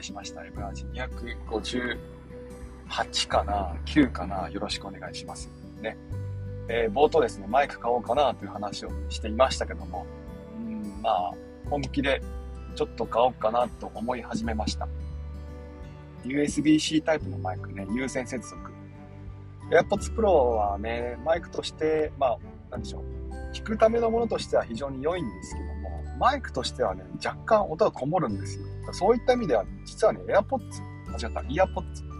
[0.00, 0.44] 介しました。
[0.44, 1.98] エブラージ258
[3.28, 5.50] かな ?9 かなよろしくお願いします。
[5.80, 5.96] ね。
[6.68, 10.06] えー、冒頭ですね、マイク買おうかなという話をしていましたけども、
[10.58, 11.34] うん、まあ、
[11.68, 12.22] 本気で
[12.74, 14.88] ちょっと買おうかなと思い始めました。
[16.24, 18.70] USB-C タイプのマイクね、有線接続。
[19.70, 22.38] AirPods Pro はね、マイクとして、まあ、
[22.70, 23.04] なんでしょう。
[23.52, 28.64] 聞くためのものとしては非常に良いんですけども、マイクとしてはね、若干音がこもるんですよ。
[28.92, 30.60] そういった意味では、実はね、AirPods、
[31.08, 32.10] 間違った、EarPods。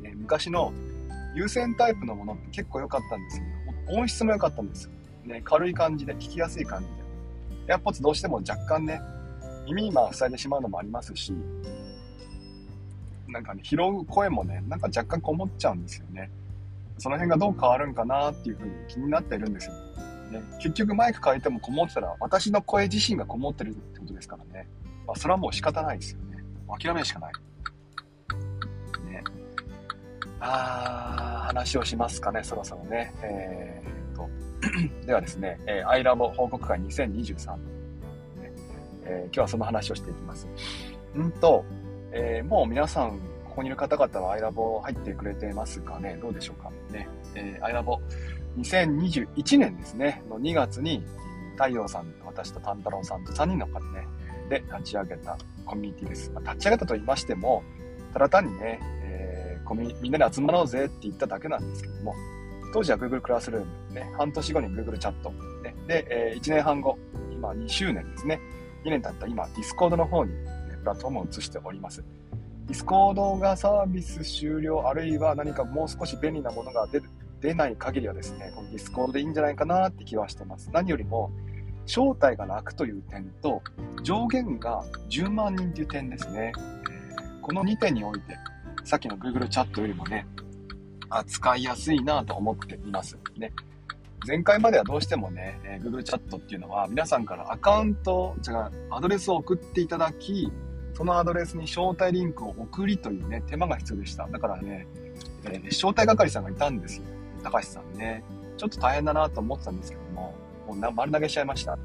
[0.00, 0.72] ね、昔の
[1.34, 3.44] 有線タイプのものって結構良かったんですよ。
[3.88, 4.90] 音質も良かったんですよ。
[5.24, 6.88] ね、軽い感じで、聞きやすい感じ
[7.66, 7.74] で。
[7.74, 9.00] AirPods どうしても若干ね、
[9.66, 11.32] 耳今塞いでしまうのもありますし、
[13.28, 16.30] なんかね、拾う声もね、なんか若干こもっちゃうんですよね。
[16.98, 19.74] その辺がどう変わるんかなっていうふうに気になってるんですよ。
[20.30, 24.68] ね、結局マイク変えてもこもってたら、私の声自身がこもってるってことですからね。
[25.10, 26.36] まあ、それはもう仕方ないですよね。
[26.78, 27.32] 諦めるしかない。
[29.10, 29.24] ね。
[30.38, 33.12] あー、話をしますかね、そろそろね。
[33.20, 34.28] えー、と、
[35.04, 37.62] ではですね、えー、アイラボ報告会2023、ね
[39.04, 40.46] えー、今日はその話をしていきます。
[41.18, 41.64] んと、
[42.12, 46.16] えー、もう皆さん、ここにいる方々はアイラボ入ってくれてますかね？
[46.22, 46.70] どうでしょうか？
[46.92, 47.08] ね。
[47.34, 47.98] えー、アイラボ
[48.58, 51.02] 2021年ですね、の2月に
[51.56, 54.06] 太陽さんと私と丹太郎さんと3人の方ね、
[54.50, 56.30] で立ち上げたコミュニティです。
[56.32, 57.62] まあ、立ち上げたと言いましても、
[58.12, 62.14] ただ単にね、えー、コミみんなで集まろうぜって言っただけなんですけども、
[62.74, 65.30] 当時は Google クラスルーム、ね、半年後に Google チャット、
[65.62, 66.98] ね、で、えー、1年半後、
[67.32, 68.40] 今2周年ですね、
[68.84, 72.04] 2年経った今、Discord の方にねプラットフォームを移しております。
[72.66, 77.08] Discord がサービス終了、あるいは何かもう少し便利なものが出る
[77.40, 80.70] 出ない限りはですね、この Discord でいいんじゃないかなって気はしてます。
[80.72, 81.30] 何よりも、
[81.90, 83.62] 招待が楽という点と、
[84.04, 86.52] 上限が10万人という点ですね。
[87.42, 88.36] この2点において、
[88.84, 90.24] さっきの Google チャットよりもね、
[91.08, 93.18] 扱いやすいなと思っています。
[93.36, 93.52] ね。
[94.24, 100.52] 前回まではどうしてもね、え Google チャットっていうのは皆さんからアカウント、違う、アドレスを送っていただき、
[100.94, 104.28] そのアドレスに招待リンクを送りというね、手間が必要でした。
[104.28, 104.86] だからね、
[105.44, 107.04] えー、招待係さんがいたんですよ。
[107.42, 108.22] 高橋さんね。
[108.56, 110.34] ちょっと大変だなと思ってたんですけども、
[110.70, 111.76] もうな丸投げしちゃいました。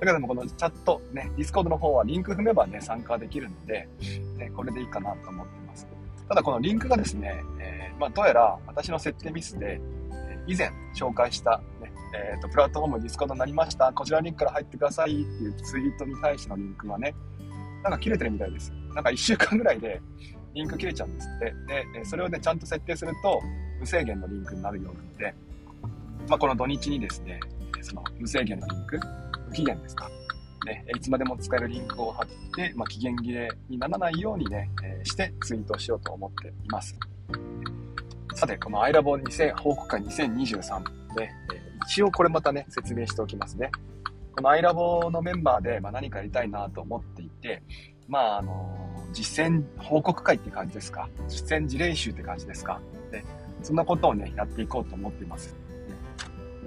[0.00, 3.88] だけどもこのチャット、ね、ディスコードの方はリンク踏めばね、参加できるので、
[4.36, 5.86] ね、これでいいかなと思ってます。
[6.28, 9.80] ただこのリンクがですね、えー、まあ、どうやら私の設定ミスで、
[10.48, 17.14] 以前紹介した、ねえーと、プラットフォームディスコードになりました、こちらリンクから入ってくださいっていうツイートに対してのリンクがね、
[17.84, 18.72] なんか切れてるみたいです。
[18.92, 20.00] なんか1週間ぐらいで
[20.54, 21.54] リンク切れちゃうんですって。
[21.92, 23.40] で、それをね、ちゃんと設定すると
[23.78, 25.34] 無制限のリンクになるようなので、
[26.28, 27.40] まあ、この土日にですね、
[27.80, 29.00] その無制限のリンク、
[29.48, 30.08] 無期限ですか。
[30.64, 36.96] ね、いつまでも使えるリンクを貼って、まあ、期限切れにならないようにね、えー、してツイートしようと思っています。
[38.34, 40.84] さて、この iLabo2000 報告会2023
[41.16, 43.70] で、えー、一応これまたね、説明しておきますね。
[44.36, 47.62] この iLabo のメンバーで、まあ、何かやりたいなと思っていて、
[48.08, 52.80] まあ、あの、実践報告会って感じですか実践事例集って感じですか
[53.10, 53.24] で、
[53.62, 55.56] そんなことをね、やっていこうと思っています。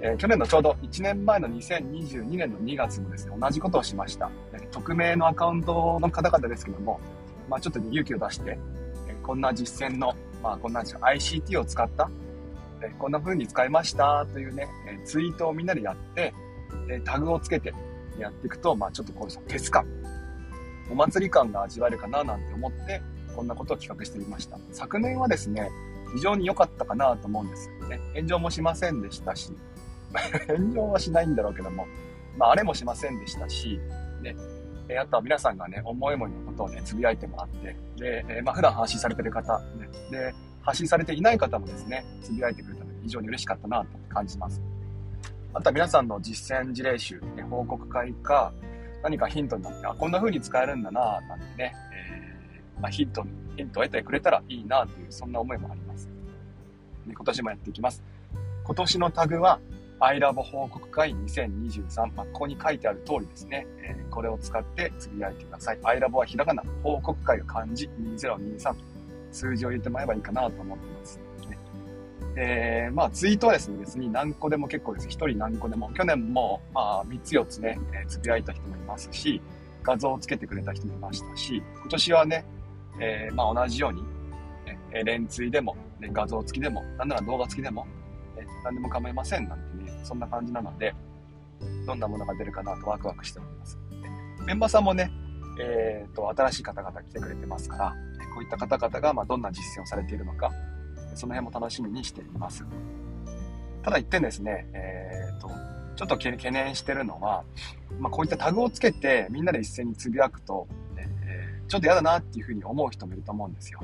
[0.00, 4.30] えー、去年のちょうど1年前の2022年の2月もですね、同じことをしました。
[4.70, 7.00] 匿名のアカウントの方々ですけども、
[7.48, 8.58] まあ、ちょっと勇気を出して、
[9.08, 10.14] えこんな実践の
[10.46, 10.80] まあ、こんな。
[10.82, 12.08] ICT を使った、
[12.80, 16.32] えこんな風に使いましたというね、えツイートをみんなでやって、
[16.88, 17.74] えタグをつけて
[18.18, 19.84] やっていくと、まあ、ちょっとこう、フェス感、
[20.90, 23.02] お祭り感が味わえるかななんて思って、
[23.34, 24.58] こんなことを企画してみました。
[24.70, 25.68] 昨年はですね、
[26.14, 27.98] 非常に良かったかなと思うんですよね。
[28.14, 29.52] 炎上もしませんでしたし、
[30.48, 31.86] 炎上はしないんだろうけども、
[32.36, 33.80] まあ、あれもしませんでしたし、
[34.22, 34.36] ね、
[34.88, 44.60] えあとは皆さんがね、思い思いのことをね、つぶやいてもらって、で、えまあ、普段発信されてる方、ね、で、発信されていない方もですね、つぶやいてくれたので非常に嬉しかったなと感じます。
[45.54, 48.52] あとは皆さんの実践事例集、ね、報告会か、
[49.02, 53.24] 何かヒントになって、あ、こんな風に使えるんだななんてね、えー、まあ、ヒント、
[53.56, 56.08] ヒントを得てくれたらいいなという、そんな思いもあります。
[57.06, 58.02] で今年もやっていきます。
[58.64, 59.60] 今年のタグは、
[59.98, 65.78] アイラボ報告会2023、まあ、ここに書いてある通りですね、えー、これを使ってつぶやいてください。
[65.82, 68.74] アイラボはひらがな、報告会が漢字2023、
[69.32, 71.20] 数字を入れてもらえばいいかなと思ってます。
[71.48, 71.58] ね、
[72.36, 75.08] えー、まあ、ツイートはですね、別に何個でも結構です。
[75.08, 75.90] 1人何個でも。
[75.94, 79.40] 去年も、まあ、3つ4つね、えー、つぶやいた人もいますし、
[79.82, 82.44] 画像をつけてくれた人もいましたし、今年はね、
[83.00, 84.02] えー、まあ、同じように、
[84.92, 87.86] え連ツイでも、ね、画像付きでも、なんなら動画付きでも、
[88.36, 90.94] え何でも構いませんなんてね、そんな感じなので、
[91.86, 93.78] どんなものが出るかなとワクワクしております。
[94.46, 95.10] メンバーさんもね、
[95.60, 97.94] えーと、新しい方々来てくれてますから、
[98.34, 100.52] こういった方々がまどんな実践をされているのか、
[101.14, 102.64] その辺も楽しみにしています。
[103.82, 105.48] ただ一点ですね、えーと、
[105.96, 107.44] ちょっと懸念してるのは、
[107.98, 110.66] まあ、こういったタグをつけてみんなで一斉につぶやくと、
[110.96, 113.80] えー、ちょっと嫌だなっていうふうに思う人もいると思うんですよ。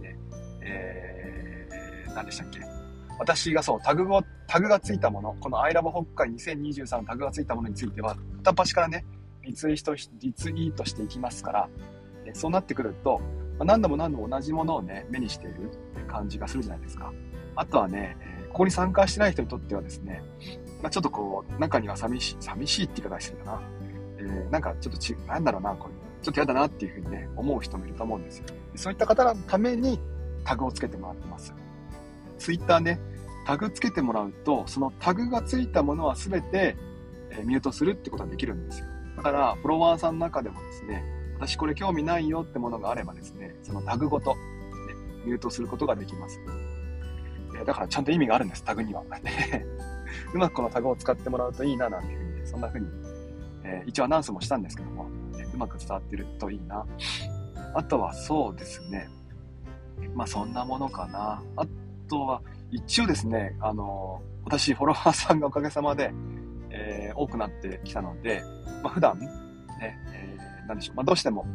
[0.00, 0.16] で
[0.62, 2.73] えー、何でしたっけ？
[3.18, 9.04] 私がそう、タグを、タグがついたもの、この I love 北海2023のタグがついたものについては、片っ端からね、
[9.42, 11.68] リツイートリツイートしていきますから、
[12.24, 13.20] えそうなってくると、
[13.58, 15.70] ま何度も何度も同じものをね、目にしている
[16.08, 17.12] 感じがするじゃないですか。
[17.56, 18.16] あとはね、
[18.50, 20.22] ここに参加してない人にとってはですね、
[20.82, 23.62] まあ、ちょっとこう、中には寂しい、寂しいって言い方してるかな。
[24.18, 28.44] えー、なんかちょっとち、なんだろうな、これ、ちょっと嫌だなっていうふうにね、思う人もいると思うんですよ。
[28.74, 30.00] そういった方のために
[30.44, 31.54] タグをつけてもらってます。
[32.38, 33.00] ツイッターね、
[33.46, 36.76] タグつけてもらうと、そのタグがついたものは全て、
[37.30, 38.86] えミュートするってことができるんですよ。
[39.16, 41.04] だから、フォロワーさんの中でもですね、
[41.36, 44.38] 私これ興味ないよってものがあればですね、そのタグごと、ね、
[45.24, 46.40] ミュートすることができます。
[47.60, 49.02] えだからちゃんと意味があるんです、タグには。
[50.32, 52.86] うまくこのタグを使ってもらうといいな、なんていうふうに、そんなふうに、
[53.64, 56.86] えー、一応アナウンスもしたんですけども、ね、うまく伝わってるといいな。
[57.74, 59.08] あとはそうですね、
[60.14, 61.42] まあそんなものかな。
[61.56, 61.66] あ
[62.08, 66.12] とは、一応ですね、あの私、フォロワーさんがおかげさまで、
[66.70, 68.42] えー、多くなってきたので、
[68.82, 69.30] まあ、普段、ね、
[70.12, 71.46] えー、なんでしょう、まあ、どうしても、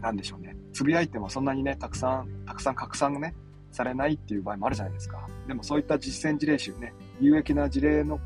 [0.00, 3.34] なんでしょうね、つぶやいてもそんなにね、たくさん、たくさん拡散ね、
[3.72, 5.26] されないっていう場合もあるじゃないですか。
[5.46, 8.20] でもそういった実践事例集ね、有益な事例の、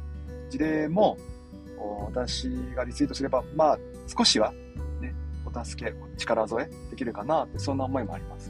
[0.49, 1.17] 事例も、
[2.07, 4.53] 私がリツイートすれば、まあ、少しは、
[5.01, 5.15] ね、
[5.45, 8.50] お助け、力添えできるかなって、そんな思いもあります。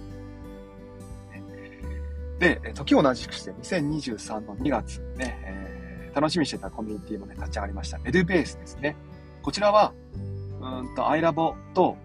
[2.40, 7.98] で、時を同じくして、2023の2月ね、えー、楽しみにしてたコミュニティもね、立ち上がりました。
[7.98, 8.96] メルベースですね。
[9.42, 9.92] こちらは、
[10.60, 11.96] うんと、アイラボと、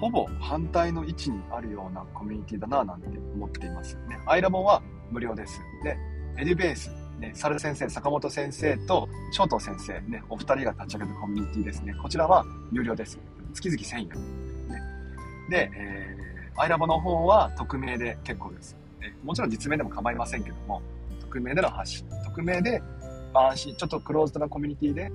[0.00, 3.96] ほぼ反対の位置にあるようなコミュニティだな、なんて思っています。
[4.08, 5.60] ね、アイラボは無料です。
[5.84, 5.96] で、
[6.34, 11.94] メルベース、ね、サル先生、坂本先生と翔東先生、ね、お二人が立ち上げたコミュニティですね。
[12.02, 13.18] こちらは有料です。
[13.52, 14.08] 月々1000円。
[14.68, 14.80] ね、
[15.50, 18.85] で、えー、アイラボの方は匿名で結構です。
[19.24, 20.82] もちろん実名でも構いませんけども、
[21.20, 22.82] 匿名での発信、匿名で、
[23.32, 25.10] まあ、安心、ちょっとクローズドなコミュニティで、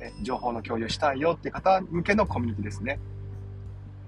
[0.00, 2.98] ね、情報の共有したいよって方向けのコミュニティですね。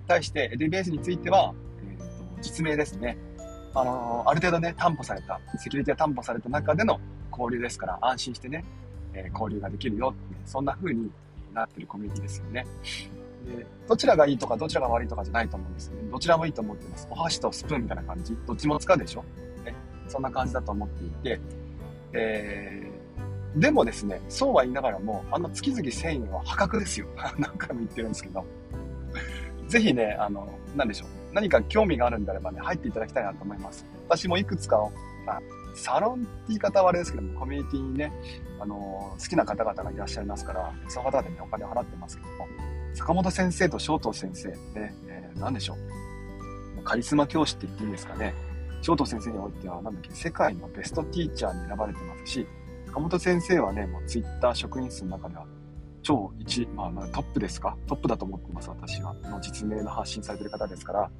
[0.06, 2.04] 対して、エディベースについては、えーと、
[2.42, 3.16] 実名ですね。
[3.74, 7.00] あのー、ある程度ね、担保された、セキュリティが担保された中での
[7.30, 8.64] 交流ですから、安心してね、
[9.12, 11.10] えー、交流ができるよって、そんな風に
[11.54, 12.66] なってるコミュニティですよね。
[13.44, 16.08] で、どちらがいいとか、どちらが悪いとかじゃないと思うんですよね。
[16.10, 17.06] どちらもいいと思ってます。
[17.10, 18.36] お箸とスプーンみたいな感じ。
[18.46, 19.24] どっちも使うでしょ？
[19.64, 19.74] ね。
[20.08, 21.40] そんな感じだと思っていて、
[22.12, 27.06] えー、でもですね、そうは言いながらも、あの月々1000円は破格ですよ。
[27.38, 28.44] 何回も言ってるんですけど。
[29.68, 31.08] ぜひね、あの、なんでしょう。
[31.34, 33.84] 何か興味があるんであればね、入っていただきたいなと思います。
[34.08, 34.78] 私もいくつか、
[35.26, 35.40] まあ、
[35.74, 38.12] サロンって言い方はあれですけども、コミュニティにね、
[38.60, 42.46] あの、好きな方々がいらっしゃいますから、その方々にお金を払ってますけども、
[42.94, 46.82] 坂本先生と翔東先生ね、えー、何でしょう。
[46.84, 48.34] カリスマ教師って言っていいですかね。
[48.82, 52.46] 翔東先生においては、なんだっけ、世界のベストティーチャーに選ばれてますし、
[52.86, 55.46] 坂本先生はね、もうツイッター職員数の中では、
[56.02, 57.76] 超一、まあ、まあ、トップですか？
[57.86, 59.14] トップだと思ってます、私は。
[59.14, 61.10] の実名の発信されてる方ですから、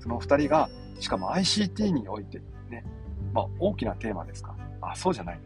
[0.00, 0.68] その二人が、
[1.00, 2.84] しかも ICT においてね、
[3.32, 4.54] まあ、大きなテーマですか？
[4.82, 5.40] あ、そうじゃない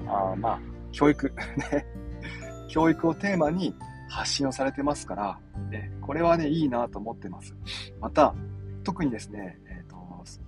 [0.00, 0.12] な。
[0.32, 0.60] あまあ、
[0.92, 1.30] 教育、
[1.72, 1.86] ね。
[2.68, 3.74] 教育をテーマに
[4.08, 5.38] 発信をされてますから、
[5.70, 7.54] えこれはね、いいなと思ってます。
[8.00, 8.34] また、
[8.84, 9.96] 特にですね、えっ、ー、と、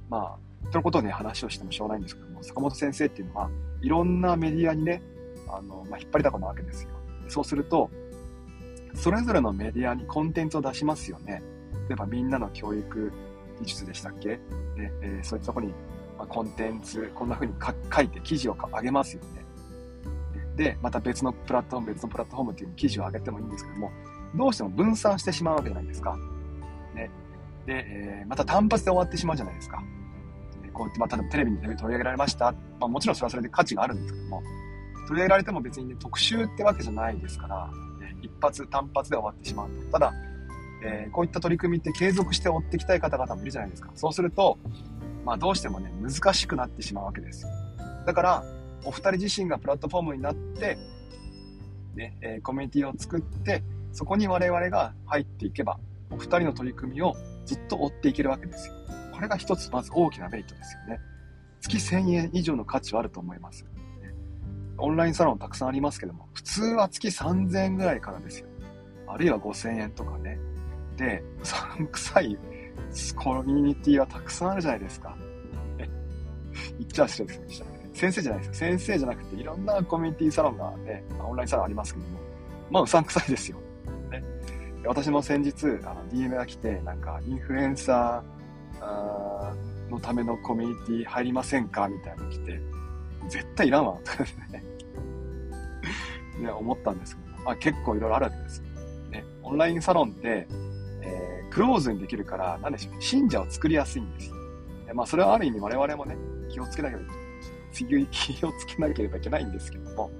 [0.08, 0.38] まあ、
[0.68, 3.50] 人のことをね、話をしてもしょうがないんですけども、坂本先生っていうのは、
[3.82, 5.02] いろんなメディアにね、
[5.48, 6.90] あの、まあ、引っ張りだこなわけですよ。
[7.28, 7.90] そうすると、
[8.94, 11.42] それぞれのメディアにコンテンツを出しますよね。
[11.88, 13.12] 例えば、みんなの教育
[13.60, 14.28] 技術でしたっけ？
[14.28, 14.40] で、
[15.02, 15.68] えー、そういったとこに、
[16.18, 17.54] まあ、コンテンツ、こんな風に
[17.94, 19.39] 書いて記事を上げますよね。
[20.56, 23.90] で、また別のプラットフォーム、別のプラットフォームっていう記事を上げてもいいんですけども、
[24.34, 26.16] どうしても分散してしまうわけじゃないですか。
[26.94, 27.10] ね。
[27.66, 29.82] で、えー、また単発で終わってしまうじゃないですか。
[30.62, 32.52] でこうやって、まあ、例えばテレビに取り上げられました。
[32.52, 34.42] まあ、もちろんそれはそれで価値があるんですけども、
[35.08, 39.92] 取り上げられても別にね、特集ってわけじゃないですから、ね、一発単発で終わってしまうと。
[39.92, 40.12] ただ、
[40.82, 43.90] えー、こういった取り組みって継続して追っていきたい方々もいるじゃないですか。
[43.94, 44.58] そうすると、
[45.24, 47.46] まあどうしてもね、難しくなってしまうわけです。
[48.06, 48.44] だから、
[48.84, 50.78] お二人自身がプラットフォームになって、
[51.94, 55.78] ね、えー、コミュニティを作って、そこに我々が入っていけば、
[56.10, 58.74] お二人の取り組みをずっと追っていけるわけですよ。
[59.12, 61.00] これが一つまず大きなメリットですよね。
[61.60, 63.66] 月1000円以上の価値はあると思います。
[64.78, 68.46] オンラインサロンたくさんありますけども、普通は月3000円ぐらいからですよ。
[69.06, 70.38] あるいは5000円とかね。
[70.96, 72.38] で、うさんくさい
[73.16, 75.16] コミュニティはたくさんあるじゃないですか。
[76.78, 77.79] 言っちゃ失礼です。
[77.92, 78.54] 先生じゃないですよ。
[78.54, 82.20] 先生じゃなくて、いろんなコミュニティサロンがね、オンラインサロンありますけども、
[82.70, 83.58] まあ、うさんくさいですよ。
[84.10, 84.24] ね、
[84.84, 91.88] 私も先日、あの、DM が来て、なんか、インフルエンサーのためのコミュニティ入りませんか？
[91.88, 92.60] みたいなの来て、
[93.28, 94.64] 絶対いらんわ、とかね、
[96.40, 98.62] ね、思ったんですけど、まあ、結構いろいろあるわけです。
[99.10, 100.46] ね、オンラインサロンって、
[101.02, 104.36] えー、クローズにできるから、なんでしょう、信者を作りやすいんですよ。
[104.94, 106.16] まあ、それはある意味我々もね、
[106.48, 107.19] 気をつけなきゃいけれ
[107.70, 110.10] ば気をつけなければいけないんですけども、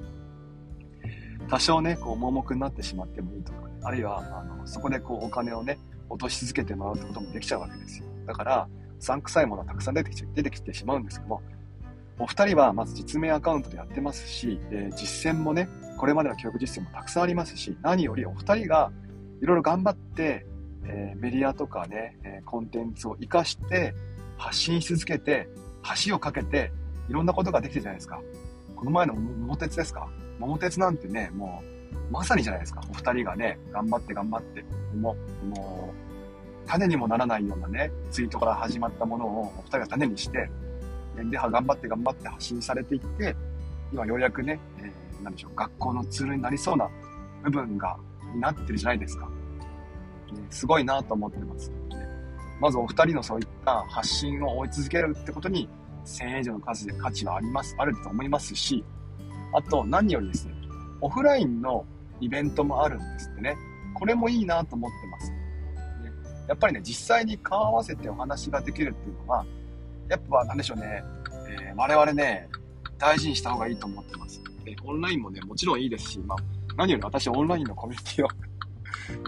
[1.48, 5.78] 多少ね、こう、盲目になってしまってもいいとか、ね、あるいは、あの、そこでこう、お金をね、
[6.08, 8.06] 落とし続けてもらうってこともできちゃうわけですよ。
[8.26, 8.68] だから、
[9.00, 11.42] 散臭いものはたくさん出てきて出てきてしまうんですけども、
[12.18, 18.92] お二人はまず実名アカウントでやってますし、え実践もね、これまでの教育実践もたくさんありますし、何よりお二人が
[19.40, 20.46] いろいろ頑張って、
[20.84, 23.94] えー、メディアとかね、えー、コンテンツを活かして
[24.36, 25.48] 発信し続けて、
[26.04, 26.72] 橋をかけて
[27.10, 28.20] いろんなことができてるじゃないですか。
[28.76, 30.08] この前の桃鉄ですか？
[30.38, 31.60] 桃鉄なんてね、も
[32.08, 32.80] う、まさにじゃないですか。
[32.88, 34.64] お二人がね、頑張って頑張って、
[34.96, 40.48] もう、もう、種にもならないようなね、ツイートから始まったものをお二人が種にして、
[41.16, 43.34] で、頑張って頑張って発信されていって、
[43.92, 46.88] 今ようやくね、えー、なんでしょう、学校のツールになりそうな
[47.42, 47.98] 部分が、
[48.32, 49.26] になってるじゃないですか。
[49.26, 49.32] ね、
[50.48, 51.72] すごいなと思ってます。
[52.60, 55.68] まずお二人のそういった発信を追い続けるってことに
[56.04, 58.84] 1000以上の数で価値はあります、あると思いますし、
[59.52, 60.54] あと何よりですね、
[61.00, 61.84] オフラインの
[62.20, 63.56] イベントもあるんですってね。
[63.94, 65.30] これもいいなと思ってます。
[65.30, 65.36] ね、
[66.48, 69.44] やっぱりね、実際に顔合わせてお話ができるっていうのは、
[70.08, 71.02] やっぱ何でしょうね、
[71.48, 72.48] えー、我々ね、
[72.98, 74.42] 大事にした方がいいと思ってます。
[74.64, 76.38] でオンラインもね、もちろんいいですし、まあ、
[76.76, 78.28] 何より私オンラインのコミュニティを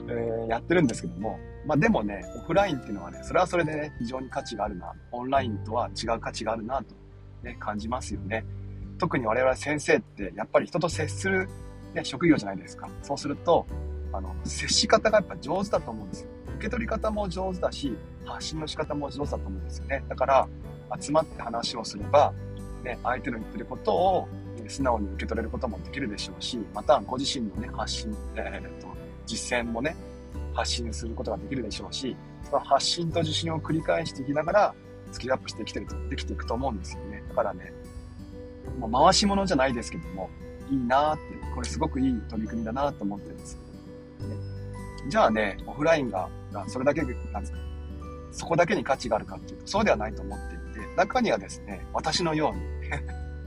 [0.08, 6.94] えー、やってるんですけども、まあでもね、オフラインっていうのはね、それはそれでね、非常に価値があるな、オンラインとは違う価値があるなと、
[7.42, 8.44] ね、感じますよね。
[8.98, 11.48] 特に我々先生ってやっぱり人と接する、
[11.94, 12.88] ね、職業じゃないですか。
[13.02, 13.66] そうすると、
[14.12, 16.28] あの、接し方がやっぱ上手だと思うんですよ。
[16.56, 20.04] 受け取り方も上手だし、発信の仕方も上手だと思うんですよね。
[20.08, 20.48] だから、
[21.00, 22.32] 集まって話をすれば、
[22.84, 24.28] ね、相手の言ってることを、
[24.62, 28.88] ね、素直に受け取れることもできるでしょうし、またご自身のね、発信、えー、と
[29.32, 29.96] 実践もね、
[30.52, 34.74] 発信することができるでしょうし、その発信と自信を繰り返していきながら、
[35.10, 37.22] スキルアップしてきてると、できていくと思うんですよね。
[37.30, 37.72] だからね、
[38.78, 40.28] もう回し物じゃないですけども、
[40.70, 41.22] いいなーって、
[41.54, 43.56] これすごくいい取り組みだなと思ってるんです。
[44.20, 44.36] ね、
[45.08, 46.28] じゃあね、オフラインが、
[46.68, 47.58] それだけ、なんですか、
[48.32, 52.62] そこだけに価値があるかっていうと、そうではないと思っていて、中にはですね、私のように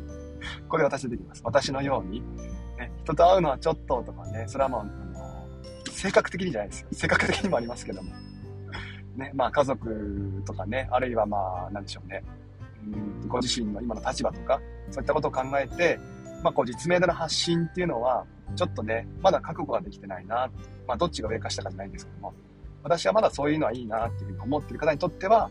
[0.67, 1.41] これ私できます。
[1.45, 2.21] 私のように、
[2.77, 5.04] ね、人と会うのはちょっととかね、それはもう、
[6.05, 6.87] 性格的にじゃないですよ。
[6.91, 8.11] 性格的にもありますけども。
[9.15, 12.23] ね、まあ家族とかね、あるいはまあ、なんでしょうね。
[12.85, 15.99] うんご自身の今の立場とか、そういったことを考えて、
[16.43, 18.23] まあこう実名での発信っていうのは、
[18.55, 20.51] ちょっとね、まだ覚悟ができてないな。
[20.87, 22.33] まあどっちが上か下かじゃないんですけども、
[22.83, 25.49] 私はまだそういうのはいいなっていうふうに思ってる方にとっては、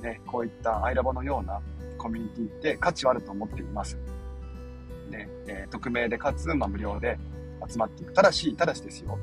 [0.00, 1.60] ね、こういったアイラボのような
[1.96, 3.98] コミュニティって価値はあると思っています。
[5.10, 7.18] で、えー、匿名でかつ、まあ無料で
[7.68, 8.12] 集まっていく。
[8.12, 9.18] ただし、ただしですよ。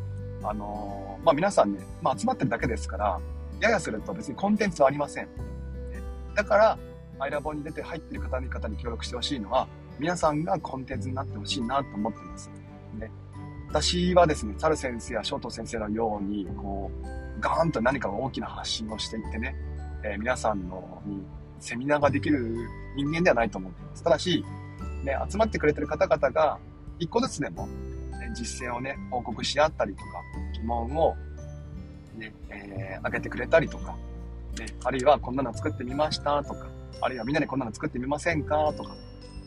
[0.49, 3.19] あのー、まあ、皆さんね、まあ、集まってるだけですから、
[3.59, 5.27] ややすると別にコンテンツはありません。
[6.35, 6.77] だから、
[7.19, 9.67] アイラボに出て入ってる方に方に協力してほしいのは、
[9.99, 12.49] 皆さんがコンテンツになってほしいなと思ってます。
[12.99, 13.09] ね、
[13.69, 19.55] 私はですね、サル先生やショート先生のように、こう、ガーンと何か大きな発信をしていってね、
[20.03, 21.23] えー、皆さんのに
[21.59, 24.03] セミナーができる人間ではないと思っています。
[24.03, 24.45] ただし、
[25.03, 26.59] ね、集まってくれてる方々が、
[26.99, 27.67] 一個ずつでも、
[28.35, 30.21] 実践をね、報告し合ったりとか、
[30.53, 31.15] 疑問を
[32.17, 33.95] ね、えー、開けてくれたりとか、
[34.59, 36.67] ね、あるいはこんなの作ってみましたとか、
[37.01, 38.89] あるいはみんなでこんなの作ってみませんかとか、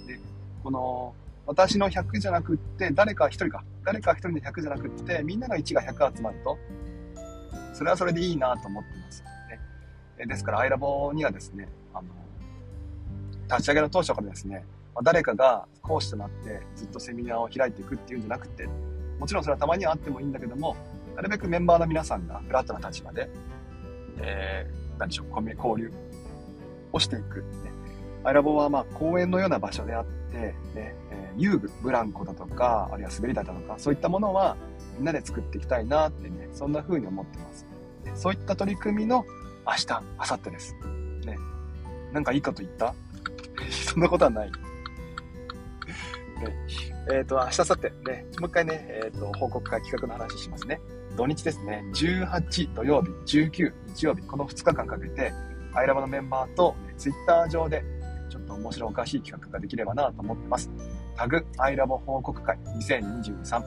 [0.06, 0.20] ね、
[0.62, 1.14] この、
[1.46, 6.58] 私の100じゃなくって、誰か1人か、誰か1人の100じゃなくって、みんなの1が100集まると、
[7.74, 9.22] それはそれでいいなと思ってます。
[10.18, 12.08] ね、ですから、アイラボにはですね、あの、
[13.48, 14.64] 立ち上げの当初からですね、
[14.98, 18.68] ま誰かが講師となってずっとセミナーを開いていくっていうんじゃなくて、
[19.18, 20.76] もちろんそれはたまにはあってもいいんだけども、
[21.14, 23.28] なるべくメンバーの皆さんがフラットな立場で、
[24.18, 25.92] えー、何でしょう、交流
[26.92, 27.40] をしていく。
[27.42, 27.44] ね、
[28.24, 34.56] アイラボはまあ公園のような場所であって、ね、えー、遊具、ブランコだとか、あるいは滑り台だとか、そういったものは
[34.96, 37.66] みんなで作っていきたいなってね、そんな風に思ってます。
[38.14, 39.24] そういった取り組みの
[39.66, 39.86] 明日、
[40.18, 40.74] 明後日です。
[41.24, 41.38] ね。
[42.12, 42.94] なんかいいこと言った？
[43.70, 44.50] そんなことはない。
[47.10, 50.80] えっ、ー、と、明日、明後日ね、もう一回ね、えっ、ー、と、報告会企画の話しますね。
[51.16, 55.32] 土日ですね、18土曜日、19日曜日、この2日間かけて、
[55.74, 57.84] アイラボのメンバーと、ツイッター上で、
[58.30, 60.70] ちょっと面白おかしい企画ができればなと思ってます。
[61.16, 63.62] タグ、アイラボ報告会2023。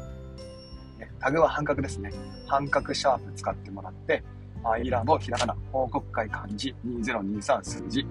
[1.20, 2.12] タグは半角ですね。
[2.48, 4.24] 半角シャープ使ってもらって、
[4.64, 8.06] アイラボひらがな、報告会漢字2023数字。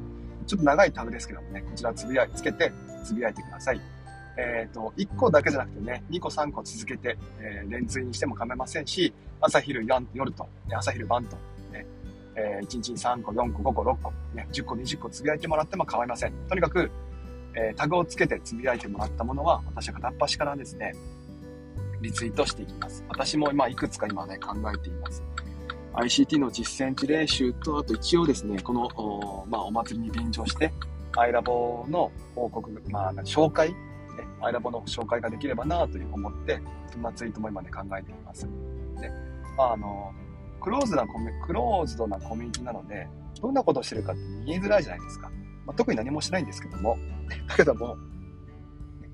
[0.47, 2.73] ちょっと長いタグですけどもね、こちらつぶやい、つけて
[3.05, 3.81] つぶやいてください。
[4.40, 11.37] えっ、ー、と、1個だけじゃなくてね、2個3個続けて、えー、連追にしても構いませんし、朝昼夜と、朝昼晩と、
[11.70, 11.87] ね、
[12.35, 16.32] えー、1日に3個、4個、5個、6個、ね、10個、20個つぶやいてもらっても構いません。
[16.49, 16.90] とにかく、
[17.54, 20.94] えー、タグをつけてつぶやいてもらったものは、私は片っ端からですね、
[22.00, 23.04] リツイートしていきます。
[23.09, 25.23] 私も今いくつか今ね、考えています。
[25.92, 30.73] ICT の実践事例集と、あと一応ですね、この、おまあ、お祭りに便乗して、
[31.16, 33.75] アイラボの報告、まあ、紹介、
[34.42, 38.47] アイラボの紹介ができればなという思って、そんなツイートも今ね、考えています。
[39.00, 39.11] で、
[39.56, 40.12] まあ、あの、
[40.61, 43.09] クローズなコミ、クローズドなコミュニティなので、
[43.40, 45.30] どんなことをしてるかって見えづらいじゃないですか。
[45.66, 46.97] まあ、特に何もしないんですけども、
[47.49, 47.97] だけども、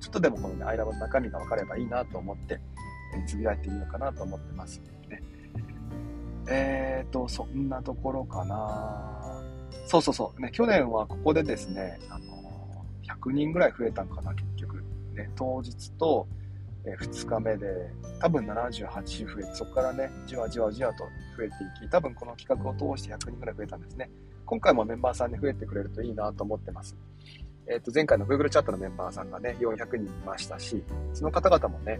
[0.00, 2.60] ちょっとでもこのね、アイラボの中身が分かればいいなと思って、
[3.14, 4.80] えつぶやいてみようかなと思ってます。
[5.08, 5.22] ね、
[6.48, 9.42] えっ、ー、と、そんなところかな
[9.86, 10.40] そうそうそう。
[10.40, 14.55] ね、去年はここでですね、あの、100人ぐらい増えたんかな、結。
[15.16, 16.26] ね、当日と、
[16.84, 17.66] え、2日目で、
[18.20, 21.04] 多分78、増えて、そこからね、じわじわじわと
[21.36, 24.10] 増えていき、多分この企画を通して100人ぐらい増えたんですね。
[24.44, 26.96] 今回もメンバーさんに増えてくれるといいなと思ってます。
[27.66, 31.98] えっ、ー、と、前回の Google チャットのメンバーさんがね、400人いましたし、その方々もね、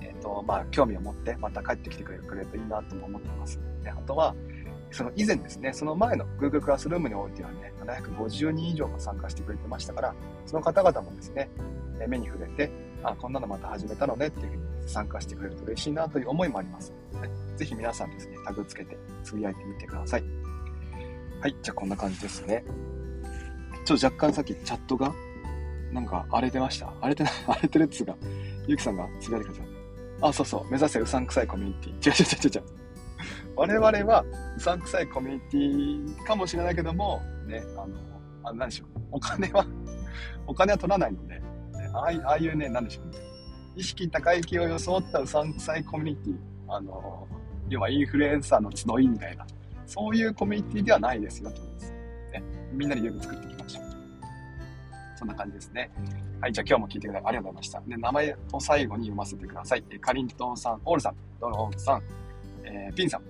[0.00, 3.60] えっと、まあ、興味を持ってまた帰ってきてくれるといいなとも思ってます。
[3.82, 4.34] であとは、
[4.90, 10.14] その以前ですね、その前の Google クラスルームにおいてはね、750人以上が参加してくれてましたから、
[10.46, 11.50] その方々もですね、
[12.06, 12.70] 目に触れて、
[13.02, 20.24] あ、こんなのまた始めたのねっていうふうに参加してくれると嬉しいなという思いもありますので、ぜひ皆さんですね、タグつけてつぶやいてみてください。
[21.40, 22.64] はい、じゃあこんな感じですね。
[23.84, 25.14] ちょっと若干さっきチャットが、
[25.92, 28.16] なんか荒れてました荒れてない、 荒れてるっつうか、
[28.66, 29.66] ゆきさんがつぶやいてください。
[30.20, 30.64] あ、そうそう。
[30.70, 32.10] 目指せうさんくさいコミュニティ。
[32.10, 32.78] 違う違う違う違う。
[33.56, 34.24] 我々は
[34.56, 37.88] うさんくさいコミュニティかもしれないけども、ね、あの、
[38.44, 38.88] あなんでしょう。
[39.12, 39.64] お金は
[40.46, 41.40] お金は取らないので、
[41.98, 43.18] ああいうね、なんでしょうね。
[43.76, 46.36] 意識高い気を装ったうさんくさいコミュニティ。
[46.68, 47.26] あの、
[47.68, 49.46] 要はインフルエンサーの集いみたいな、
[49.86, 51.92] そういうコミュニティではないですよ、とです。
[52.32, 52.42] ね。
[52.72, 53.84] みんなでよく作っていきましょう。
[55.16, 55.90] そんな感じですね。
[56.40, 57.80] はい、じゃあ今日も聞いてくれてありがとうございました。
[57.80, 59.84] で、名前を最後に読ませてください。
[59.90, 62.02] えかりんとんさん、オールさん、ドローンさん、
[62.64, 63.22] えー、ピンさん、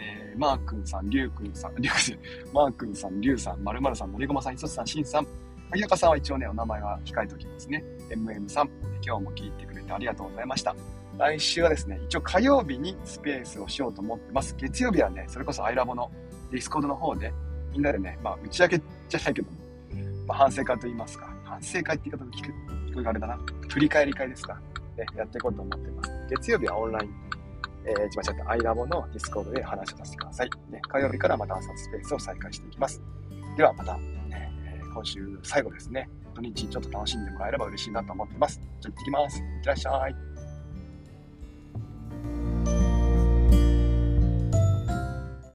[0.00, 5.26] えー、マー君さん、リュウ君さん、リュウ君、マー君さん、リュウさん、まるまるさん、のりごまさん、いそつさん、しんさん、
[5.70, 7.84] 萩中さんは一応ね、お名前は控えておきますね。
[8.10, 8.70] MM さん、
[9.04, 10.74] 今日も聞いてくれてありがとうございました。
[11.18, 14.54] 来週はですね、一応火曜日にスペースをしようと思ってます。
[14.56, 16.10] 月曜日はね、それこそアイラボの
[16.50, 17.32] ディスコードの方で、
[17.72, 19.58] みんなでね、まあ、打ち上げじゃないけども、
[20.26, 22.52] まあ、反省会と言いますか、反省会って言い方で聞く、
[22.90, 23.38] 聞こえがあれだな？
[23.68, 24.58] 振り返り会ですか？
[24.96, 26.10] ね、やっていこうと思ってます。
[26.30, 27.10] 月曜日はオンライン、
[27.84, 30.50] えー、間違った、アイラボのディスコードで話をさせてください。
[30.70, 33.02] ね、火曜日からまた朝スペースを再開していきます。
[33.56, 33.98] ではまた、
[34.98, 38.60] 今週最後ですね、土日ちょっと楽しんでもらえれば嬉しいなと思ってます。
[38.80, 39.38] じゃあ行ってきます。
[39.38, 40.27] いってらっしゃい。